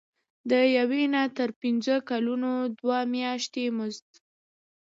[0.49, 4.09] د یو نه تر پنځه کلونو دوه میاشتې مزد.